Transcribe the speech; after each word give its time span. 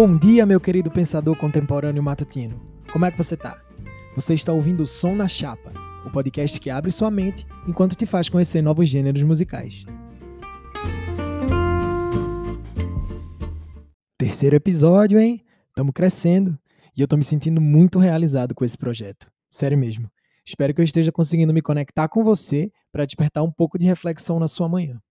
Bom 0.00 0.16
dia, 0.16 0.46
meu 0.46 0.60
querido 0.60 0.92
pensador 0.92 1.34
contemporâneo 1.34 2.00
matutino. 2.00 2.62
Como 2.92 3.04
é 3.04 3.10
que 3.10 3.18
você 3.18 3.36
tá? 3.36 3.60
Você 4.14 4.32
está 4.32 4.52
ouvindo 4.52 4.84
o 4.84 4.86
Som 4.86 5.16
na 5.16 5.26
Chapa, 5.26 5.72
o 6.06 6.10
podcast 6.12 6.60
que 6.60 6.70
abre 6.70 6.92
sua 6.92 7.10
mente 7.10 7.44
enquanto 7.66 7.96
te 7.96 8.06
faz 8.06 8.28
conhecer 8.28 8.62
novos 8.62 8.88
gêneros 8.88 9.20
musicais. 9.24 9.84
Terceiro 14.16 14.54
episódio, 14.54 15.18
hein? 15.18 15.44
Tamo 15.74 15.92
crescendo 15.92 16.56
e 16.96 17.00
eu 17.00 17.08
tô 17.08 17.16
me 17.16 17.24
sentindo 17.24 17.60
muito 17.60 17.98
realizado 17.98 18.54
com 18.54 18.64
esse 18.64 18.78
projeto. 18.78 19.28
Sério 19.50 19.76
mesmo. 19.76 20.08
Espero 20.46 20.72
que 20.72 20.80
eu 20.80 20.84
esteja 20.84 21.10
conseguindo 21.10 21.52
me 21.52 21.60
conectar 21.60 22.06
com 22.06 22.22
você 22.22 22.70
para 22.92 23.04
despertar 23.04 23.42
um 23.42 23.50
pouco 23.50 23.76
de 23.76 23.84
reflexão 23.84 24.38
na 24.38 24.46
sua 24.46 24.68
manhã. 24.68 25.02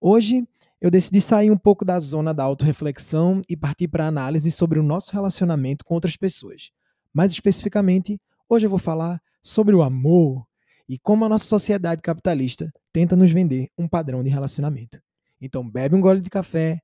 Hoje 0.00 0.46
eu 0.80 0.90
decidi 0.90 1.20
sair 1.20 1.50
um 1.50 1.56
pouco 1.56 1.84
da 1.84 1.98
zona 1.98 2.34
da 2.34 2.44
autorreflexão 2.44 3.40
e 3.48 3.56
partir 3.56 3.88
para 3.88 4.04
a 4.04 4.08
análise 4.08 4.50
sobre 4.50 4.78
o 4.78 4.82
nosso 4.82 5.12
relacionamento 5.12 5.84
com 5.84 5.94
outras 5.94 6.16
pessoas. 6.16 6.70
Mais 7.14 7.32
especificamente, 7.32 8.20
hoje 8.48 8.66
eu 8.66 8.70
vou 8.70 8.78
falar 8.78 9.20
sobre 9.42 9.74
o 9.74 9.82
amor 9.82 10.46
e 10.88 10.98
como 10.98 11.24
a 11.24 11.28
nossa 11.28 11.46
sociedade 11.46 12.02
capitalista 12.02 12.70
tenta 12.92 13.16
nos 13.16 13.30
vender 13.30 13.68
um 13.78 13.88
padrão 13.88 14.22
de 14.22 14.28
relacionamento. 14.28 15.00
Então, 15.40 15.68
bebe 15.68 15.96
um 15.96 16.00
gole 16.00 16.20
de 16.20 16.30
café, 16.30 16.78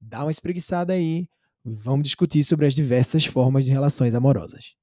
dá 0.00 0.24
uma 0.24 0.30
espreguiçada 0.30 0.92
aí 0.92 1.26
e 1.64 1.74
vamos 1.74 2.04
discutir 2.04 2.44
sobre 2.44 2.66
as 2.66 2.74
diversas 2.74 3.24
formas 3.24 3.64
de 3.64 3.72
relações 3.72 4.14
amorosas. 4.14 4.74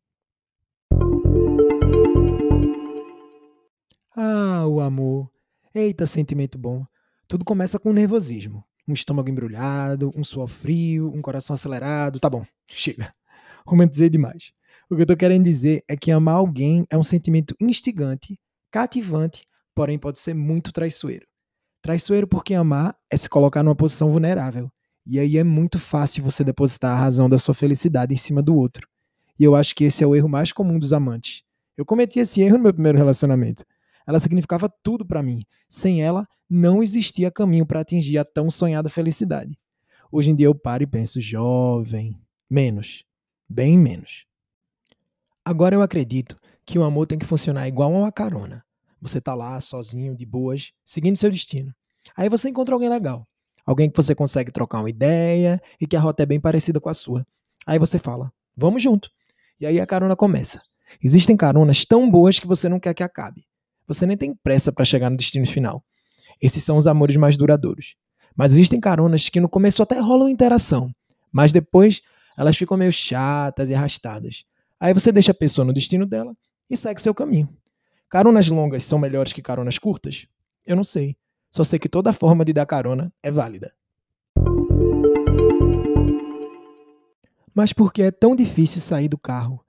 Ah, 4.16 4.66
o 4.68 4.80
amor. 4.80 5.30
Eita, 5.74 6.06
sentimento 6.06 6.58
bom. 6.58 6.86
Tudo 7.28 7.44
começa 7.44 7.80
com 7.80 7.92
nervosismo. 7.92 8.64
Um 8.88 8.94
estômago 8.94 9.30
embrulhado, 9.30 10.12
um 10.16 10.24
suor 10.24 10.48
frio, 10.48 11.12
um 11.14 11.22
coração 11.22 11.56
acelerado. 11.56 12.20
Tá 12.20 12.30
bom, 12.30 12.46
chega. 12.68 13.12
Romantizei 13.66 14.10
demais. 14.10 14.52
O 14.90 14.96
que 14.96 15.02
eu 15.02 15.06
tô 15.08 15.18
querendo 15.18 15.44
dizer 15.44 15.84
é 15.88 15.98
que 15.98 16.12
amar 16.12 16.36
alguém 16.36 16.86
é 16.90 16.98
um 16.98 17.04
sentimento 17.04 17.56
instigante, 17.60 18.40
cativante, 18.70 19.44
porém 19.74 19.98
pode 19.98 20.20
ser 20.20 20.36
muito 20.36 20.72
traiçoeiro. 20.72 21.26
Traiçoeiro 21.82 22.28
porque 22.28 22.54
amar 22.54 22.96
é 23.12 23.18
se 23.18 23.28
colocar 23.28 23.64
numa 23.64 23.76
posição 23.76 24.12
vulnerável. 24.12 24.72
E 25.06 25.20
aí 25.20 25.38
é 25.38 25.44
muito 25.44 25.80
fácil 25.80 26.24
você 26.24 26.44
depositar 26.44 26.96
a 26.96 27.00
razão 27.00 27.28
da 27.28 27.38
sua 27.40 27.54
felicidade 27.54 28.14
em 28.14 28.18
cima 28.18 28.42
do 28.42 28.56
outro. 28.56 28.88
E 29.40 29.44
eu 29.44 29.56
acho 29.56 29.76
que 29.76 29.86
esse 29.86 30.04
é 30.04 30.08
o 30.08 30.16
erro 30.16 30.30
mais 30.30 30.52
comum 30.52 30.78
dos 30.78 30.94
amantes. 30.94 31.44
Eu 31.76 31.86
cometi 31.86 32.20
esse 32.20 32.42
erro 32.42 32.58
no 32.58 32.64
meu 32.64 32.74
primeiro 32.74 32.98
relacionamento. 32.98 33.64
Ela 34.06 34.20
significava 34.20 34.70
tudo 34.84 35.06
para 35.06 35.24
mim. 35.24 35.42
Sem 35.68 36.02
ela, 36.02 36.28
não 36.50 36.84
existia 36.84 37.32
caminho 37.32 37.66
para 37.66 37.82
atingir 37.82 38.18
a 38.18 38.26
tão 38.26 38.52
sonhada 38.52 38.90
felicidade. 38.90 39.58
Hoje 40.12 40.32
em 40.32 40.36
dia 40.36 40.46
eu 40.46 40.56
paro 40.56 40.84
e 40.84 40.88
penso, 40.88 41.20
jovem, 41.20 42.20
menos, 42.50 43.04
bem 43.50 43.78
menos. 43.78 44.26
Agora 45.44 45.76
eu 45.76 45.82
acredito 45.82 46.38
que 46.66 46.80
o 46.80 46.84
amor 46.84 47.08
tem 47.08 47.20
que 47.20 47.26
funcionar 47.26 47.68
igual 47.68 47.94
a 47.94 48.00
uma 48.00 48.12
carona. 48.12 48.64
Você 49.02 49.22
tá 49.22 49.36
lá 49.36 49.60
sozinho, 49.60 50.16
de 50.16 50.26
boas, 50.26 50.72
seguindo 50.84 51.18
seu 51.18 51.30
destino. 51.30 51.74
Aí 52.18 52.30
você 52.30 52.50
encontra 52.50 52.74
alguém 52.74 52.90
legal. 52.90 53.28
Alguém 53.66 53.90
que 53.90 53.98
você 53.98 54.16
consegue 54.16 54.52
trocar 54.52 54.80
uma 54.80 54.90
ideia 54.90 55.60
e 55.80 55.88
que 55.88 55.96
a 55.96 56.00
rota 56.00 56.24
é 56.24 56.26
bem 56.26 56.40
parecida 56.40 56.80
com 56.80 56.90
a 56.90 56.94
sua. 56.94 57.26
Aí 57.66 57.80
você 57.80 57.98
fala, 57.98 58.32
vamos 58.56 58.82
junto. 58.82 59.10
E 59.60 59.66
aí 59.66 59.80
a 59.80 59.88
carona 59.88 60.16
começa. 60.16 60.62
Existem 61.04 61.36
caronas 61.36 61.84
tão 61.86 62.10
boas 62.10 62.40
que 62.40 62.48
você 62.48 62.70
não 62.70 62.80
quer 62.80 62.94
que 62.94 63.04
acabe. 63.04 63.46
Você 63.88 64.06
nem 64.06 64.18
tem 64.18 64.34
pressa 64.34 64.72
para 64.72 64.86
chegar 64.86 65.10
no 65.10 65.18
destino 65.18 65.46
final. 65.46 65.84
Esses 66.42 66.64
são 66.64 66.78
os 66.78 66.88
amores 66.88 67.16
mais 67.16 67.38
duradouros. 67.38 67.96
Mas 68.36 68.52
existem 68.52 68.80
caronas 68.80 69.30
que 69.30 69.40
no 69.40 69.48
começo 69.48 69.82
até 69.82 70.00
rolam 70.00 70.28
interação, 70.28 70.92
mas 71.32 71.54
depois 71.54 72.02
elas 72.38 72.58
ficam 72.58 72.76
meio 72.76 72.92
chatas 72.92 73.70
e 73.70 73.76
arrastadas. 73.76 74.44
Aí 74.80 74.94
você 74.94 75.12
deixa 75.12 75.32
a 75.32 75.36
pessoa 75.36 75.64
no 75.64 75.74
destino 75.74 76.06
dela 76.06 76.36
e 76.70 76.76
segue 76.76 77.02
seu 77.02 77.14
caminho. 77.14 77.48
Caronas 78.10 78.50
longas 78.50 78.84
são 78.84 79.00
melhores 79.00 79.32
que 79.32 79.42
caronas 79.42 79.80
curtas? 79.80 80.28
Eu 80.66 80.76
não 80.76 80.84
sei. 80.84 81.16
Só 81.50 81.64
sei 81.64 81.80
que 81.80 81.88
toda 81.88 82.12
forma 82.12 82.44
de 82.44 82.52
dar 82.52 82.66
carona 82.66 83.14
é 83.24 83.32
válida. 83.32 83.74
Mas 87.54 87.72
por 87.72 87.94
que 87.94 88.02
é 88.02 88.12
tão 88.12 88.36
difícil 88.36 88.82
sair 88.82 89.08
do 89.08 89.18
carro? 89.18 89.65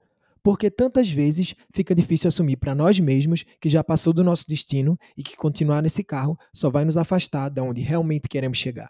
Porque 0.47 0.71
tantas 0.71 1.11
vezes 1.11 1.53
fica 1.73 1.93
difícil 1.93 2.29
assumir 2.29 2.55
para 2.55 2.73
nós 2.73 2.97
mesmos 3.01 3.43
que 3.59 3.67
já 3.67 3.83
passou 3.83 4.13
do 4.13 4.23
nosso 4.23 4.45
destino 4.47 4.97
e 5.17 5.21
que 5.21 5.35
continuar 5.35 5.83
nesse 5.83 6.05
carro 6.05 6.37
só 6.53 6.69
vai 6.69 6.85
nos 6.85 6.95
afastar 6.95 7.49
de 7.49 7.59
onde 7.59 7.81
realmente 7.81 8.29
queremos 8.29 8.57
chegar. 8.57 8.89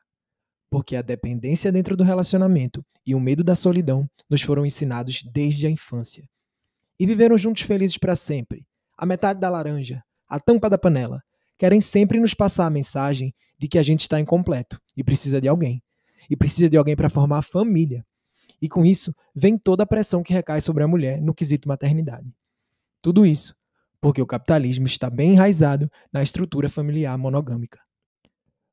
Porque 0.70 0.96
a 0.96 1.02
dependência 1.02 1.72
dentro 1.72 1.98
do 1.98 2.04
relacionamento 2.04 2.86
e 3.04 3.16
o 3.16 3.20
medo 3.20 3.44
da 3.44 3.56
solidão 3.56 4.08
nos 4.30 4.44
foram 4.44 4.68
ensinados 4.68 5.24
desde 5.34 5.66
a 5.66 5.70
infância. 5.72 6.30
E 7.00 7.08
viveram 7.08 7.36
juntos 7.36 7.64
felizes 7.64 7.98
para 7.98 8.16
sempre. 8.16 8.64
A 8.96 9.04
metade 9.04 9.40
da 9.40 9.50
laranja, 9.50 10.04
a 10.30 10.40
tampa 10.40 10.70
da 10.70 10.78
panela, 10.78 11.24
querem 11.58 11.82
sempre 11.82 12.20
nos 12.20 12.36
passar 12.36 12.68
a 12.68 12.70
mensagem 12.70 13.34
de 13.58 13.68
que 13.68 13.80
a 13.80 13.84
gente 13.84 14.02
está 14.02 14.20
incompleto 14.20 14.80
e 14.96 15.04
precisa 15.04 15.42
de 15.42 15.48
alguém. 15.48 15.82
E 16.30 16.38
precisa 16.38 16.70
de 16.70 16.78
alguém 16.78 16.96
para 16.96 17.10
formar 17.10 17.42
família. 17.42 18.06
E 18.62 18.68
com 18.68 18.86
isso, 18.86 19.14
vem 19.36 19.58
toda 19.58 19.84
a 19.84 19.88
pressão 19.88 20.24
que 20.24 20.34
recai 20.34 20.62
sobre 20.62 20.84
a 20.84 20.88
mulher 20.88 21.22
no 21.22 21.34
quesito 21.34 21.68
maternidade. 21.68 22.34
Tudo 23.02 23.26
isso 23.26 23.56
porque 24.02 24.22
o 24.22 24.26
capitalismo 24.26 24.86
está 24.86 25.10
bem 25.10 25.32
enraizado 25.32 25.92
na 26.12 26.22
estrutura 26.22 26.70
familiar 26.70 27.18
monogâmica. 27.18 27.80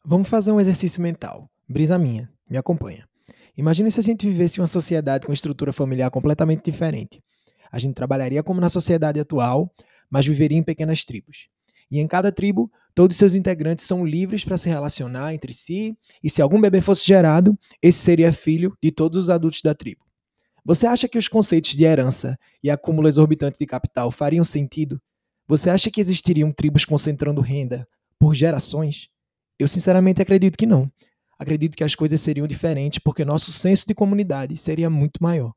Vamos 0.04 0.28
fazer 0.28 0.52
um 0.52 0.60
exercício 0.60 1.02
mental. 1.02 1.50
Brisa 1.68 1.98
minha, 1.98 2.30
me 2.48 2.58
acompanha. 2.58 3.08
Imagine 3.56 3.90
se 3.90 4.00
a 4.00 4.02
gente 4.02 4.26
vivesse 4.26 4.60
uma 4.60 4.66
sociedade 4.66 5.26
com 5.26 5.32
estrutura 5.32 5.72
familiar 5.72 6.10
completamente 6.10 6.64
diferente. 6.64 7.22
A 7.70 7.78
gente 7.78 7.94
trabalharia 7.94 8.42
como 8.42 8.60
na 8.60 8.68
sociedade 8.68 9.18
atual, 9.18 9.72
mas 10.10 10.26
viveria 10.26 10.58
em 10.58 10.62
pequenas 10.62 11.04
tribos. 11.04 11.48
E 11.90 12.00
em 12.00 12.06
cada 12.06 12.32
tribo, 12.32 12.70
todos 12.94 13.16
seus 13.16 13.34
integrantes 13.34 13.84
são 13.84 14.04
livres 14.06 14.44
para 14.44 14.58
se 14.58 14.68
relacionar 14.68 15.34
entre 15.34 15.52
si, 15.52 15.96
e 16.22 16.30
se 16.30 16.40
algum 16.40 16.60
bebê 16.60 16.80
fosse 16.80 17.06
gerado, 17.06 17.58
esse 17.82 17.98
seria 17.98 18.32
filho 18.32 18.76
de 18.82 18.90
todos 18.90 19.18
os 19.18 19.30
adultos 19.30 19.62
da 19.62 19.74
tribo. 19.74 20.04
Você 20.64 20.86
acha 20.86 21.06
que 21.06 21.18
os 21.18 21.28
conceitos 21.28 21.72
de 21.72 21.84
herança 21.84 22.38
e 22.62 22.70
acúmulo 22.70 23.06
exorbitante 23.06 23.58
de 23.58 23.66
capital 23.66 24.10
fariam 24.10 24.44
sentido? 24.44 24.98
Você 25.46 25.68
acha 25.68 25.90
que 25.90 26.00
existiriam 26.00 26.50
tribos 26.50 26.86
concentrando 26.86 27.42
renda 27.42 27.86
por 28.18 28.34
gerações? 28.34 29.10
Eu 29.58 29.68
sinceramente 29.68 30.22
acredito 30.22 30.56
que 30.56 30.64
não. 30.64 30.90
Acredito 31.38 31.76
que 31.76 31.84
as 31.84 31.94
coisas 31.94 32.20
seriam 32.20 32.46
diferentes 32.46 32.98
porque 32.98 33.24
nosso 33.24 33.52
senso 33.52 33.86
de 33.86 33.94
comunidade 33.94 34.56
seria 34.56 34.88
muito 34.88 35.22
maior. 35.22 35.52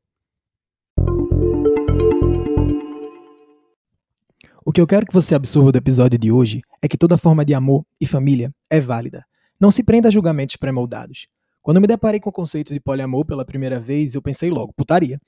O 4.68 4.70
que 4.70 4.82
eu 4.82 4.86
quero 4.86 5.06
que 5.06 5.14
você 5.14 5.34
absorva 5.34 5.72
do 5.72 5.78
episódio 5.78 6.18
de 6.18 6.30
hoje 6.30 6.60
é 6.82 6.86
que 6.86 6.98
toda 6.98 7.16
forma 7.16 7.42
de 7.42 7.54
amor 7.54 7.86
e 7.98 8.06
família 8.06 8.54
é 8.68 8.78
válida. 8.78 9.24
Não 9.58 9.70
se 9.70 9.82
prenda 9.82 10.08
a 10.08 10.10
julgamentos 10.10 10.56
pré-moldados. 10.56 11.26
Quando 11.62 11.80
me 11.80 11.86
deparei 11.86 12.20
com 12.20 12.28
o 12.28 12.32
conceito 12.32 12.74
de 12.74 12.78
poliamor 12.78 13.24
pela 13.24 13.46
primeira 13.46 13.80
vez, 13.80 14.14
eu 14.14 14.20
pensei 14.20 14.50
logo, 14.50 14.74
putaria. 14.74 15.18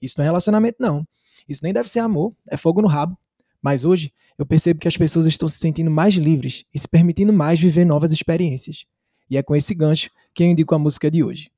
Isso 0.00 0.14
não 0.16 0.24
é 0.24 0.28
relacionamento, 0.28 0.78
não. 0.80 1.06
Isso 1.46 1.60
nem 1.62 1.74
deve 1.74 1.90
ser 1.90 1.98
amor, 1.98 2.34
é 2.48 2.56
fogo 2.56 2.80
no 2.80 2.88
rabo. 2.88 3.18
Mas 3.60 3.84
hoje, 3.84 4.14
eu 4.38 4.46
percebo 4.46 4.80
que 4.80 4.88
as 4.88 4.96
pessoas 4.96 5.26
estão 5.26 5.46
se 5.46 5.58
sentindo 5.58 5.90
mais 5.90 6.14
livres 6.14 6.64
e 6.72 6.78
se 6.78 6.88
permitindo 6.88 7.34
mais 7.34 7.60
viver 7.60 7.84
novas 7.84 8.12
experiências. 8.12 8.86
E 9.28 9.36
é 9.36 9.42
com 9.42 9.54
esse 9.54 9.74
gancho 9.74 10.08
que 10.34 10.42
eu 10.42 10.46
indico 10.46 10.74
a 10.74 10.78
música 10.78 11.10
de 11.10 11.22
hoje. 11.22 11.50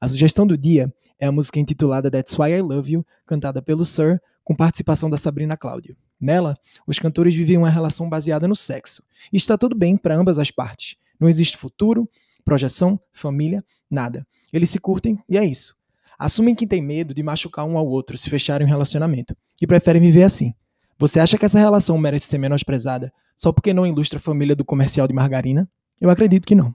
A 0.00 0.08
sugestão 0.08 0.46
do 0.46 0.56
dia 0.56 0.90
é 1.20 1.26
a 1.26 1.32
música 1.32 1.60
intitulada 1.60 2.10
That's 2.10 2.38
Why 2.38 2.52
I 2.52 2.62
Love 2.62 2.90
You, 2.90 3.06
cantada 3.26 3.60
pelo 3.60 3.84
Sir, 3.84 4.18
com 4.42 4.56
participação 4.56 5.10
da 5.10 5.18
Sabrina 5.18 5.58
Cláudio. 5.58 5.94
Nela, 6.20 6.56
os 6.86 6.98
cantores 6.98 7.34
vivem 7.34 7.56
uma 7.56 7.70
relação 7.70 8.08
baseada 8.08 8.48
no 8.48 8.56
sexo. 8.56 9.02
E 9.32 9.36
está 9.36 9.56
tudo 9.58 9.76
bem 9.76 9.96
para 9.96 10.14
ambas 10.14 10.38
as 10.38 10.50
partes. 10.50 10.96
Não 11.20 11.28
existe 11.28 11.56
futuro, 11.56 12.08
projeção, 12.44 12.98
família, 13.12 13.64
nada. 13.90 14.26
Eles 14.52 14.70
se 14.70 14.78
curtem 14.78 15.18
e 15.28 15.36
é 15.36 15.44
isso. 15.44 15.76
Assumem 16.18 16.54
que 16.54 16.66
tem 16.66 16.80
medo 16.80 17.12
de 17.12 17.22
machucar 17.22 17.66
um 17.66 17.76
ao 17.76 17.86
outro 17.86 18.16
se 18.16 18.30
fecharem 18.30 18.66
um 18.66 18.70
relacionamento 18.70 19.36
e 19.60 19.66
preferem 19.66 20.00
viver 20.00 20.22
assim. 20.22 20.54
Você 20.98 21.20
acha 21.20 21.36
que 21.36 21.44
essa 21.44 21.58
relação 21.58 21.98
merece 21.98 22.26
ser 22.26 22.38
menosprezada 22.38 23.12
só 23.36 23.52
porque 23.52 23.74
não 23.74 23.86
ilustra 23.86 24.18
a 24.18 24.22
família 24.22 24.56
do 24.56 24.64
comercial 24.64 25.06
de 25.06 25.12
margarina? 25.12 25.68
Eu 26.00 26.08
acredito 26.08 26.46
que 26.46 26.54
não. 26.54 26.74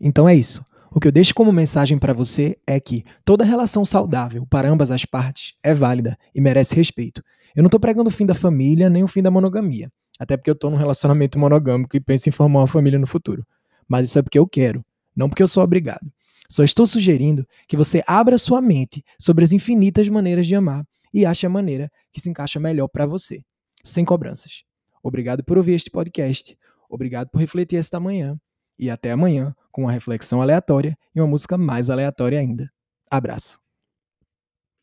Então 0.00 0.28
é 0.28 0.34
isso. 0.34 0.64
O 0.96 1.00
que 1.00 1.08
eu 1.08 1.12
deixo 1.12 1.34
como 1.34 1.50
mensagem 1.50 1.98
para 1.98 2.12
você 2.12 2.56
é 2.64 2.78
que 2.78 3.02
toda 3.24 3.44
relação 3.44 3.84
saudável 3.84 4.46
para 4.46 4.68
ambas 4.68 4.92
as 4.92 5.04
partes 5.04 5.54
é 5.60 5.74
válida 5.74 6.16
e 6.32 6.40
merece 6.40 6.76
respeito. 6.76 7.20
Eu 7.56 7.64
não 7.64 7.66
estou 7.66 7.80
pregando 7.80 8.08
o 8.08 8.12
fim 8.12 8.24
da 8.24 8.32
família 8.32 8.88
nem 8.88 9.02
o 9.02 9.08
fim 9.08 9.20
da 9.20 9.28
monogamia, 9.28 9.90
até 10.20 10.36
porque 10.36 10.48
eu 10.48 10.54
estou 10.54 10.70
num 10.70 10.76
relacionamento 10.76 11.36
monogâmico 11.36 11.96
e 11.96 12.00
penso 12.00 12.28
em 12.28 12.32
formar 12.32 12.60
uma 12.60 12.68
família 12.68 12.96
no 12.96 13.08
futuro. 13.08 13.44
Mas 13.88 14.06
isso 14.06 14.20
é 14.20 14.22
porque 14.22 14.38
eu 14.38 14.46
quero, 14.46 14.84
não 15.16 15.28
porque 15.28 15.42
eu 15.42 15.48
sou 15.48 15.64
obrigado. 15.64 16.08
Só 16.48 16.62
estou 16.62 16.86
sugerindo 16.86 17.44
que 17.66 17.76
você 17.76 18.00
abra 18.06 18.38
sua 18.38 18.62
mente 18.62 19.02
sobre 19.18 19.44
as 19.44 19.50
infinitas 19.50 20.08
maneiras 20.08 20.46
de 20.46 20.54
amar 20.54 20.84
e 21.12 21.26
ache 21.26 21.44
a 21.44 21.50
maneira 21.50 21.90
que 22.12 22.20
se 22.20 22.30
encaixa 22.30 22.60
melhor 22.60 22.86
para 22.86 23.04
você, 23.04 23.40
sem 23.82 24.04
cobranças. 24.04 24.62
Obrigado 25.02 25.42
por 25.42 25.58
ouvir 25.58 25.74
este 25.74 25.90
podcast. 25.90 26.56
Obrigado 26.88 27.30
por 27.30 27.40
refletir 27.40 27.78
esta 27.78 27.98
manhã. 27.98 28.38
E 28.78 28.90
até 28.90 29.12
amanhã 29.12 29.54
com 29.70 29.82
uma 29.82 29.92
reflexão 29.92 30.40
aleatória 30.40 30.96
e 31.14 31.20
uma 31.20 31.26
música 31.26 31.56
mais 31.58 31.90
aleatória 31.90 32.38
ainda. 32.38 32.70
Abraço. 33.10 33.63